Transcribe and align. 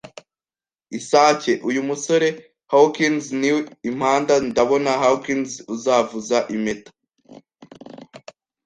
isake. 0.99 1.51
Uyu 1.69 1.81
musore 1.89 2.27
Hawkins 2.71 3.25
ni 3.39 3.49
impanda, 3.89 4.35
ndabona. 4.47 4.91
Hawkins, 5.03 5.51
uzavuza 5.75 6.37
impeta 6.55 6.91